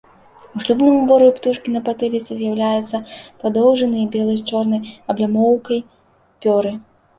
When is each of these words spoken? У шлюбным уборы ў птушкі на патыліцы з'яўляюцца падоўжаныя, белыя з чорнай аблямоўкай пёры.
У 0.59 0.59
шлюбным 0.61 0.93
уборы 1.01 1.25
ў 1.27 1.33
птушкі 1.37 1.73
на 1.75 1.81
патыліцы 1.89 2.31
з'яўляюцца 2.39 3.03
падоўжаныя, 3.45 4.09
белыя 4.17 4.37
з 4.41 4.49
чорнай 4.55 4.81
аблямоўкай 5.13 5.79
пёры. 6.41 6.77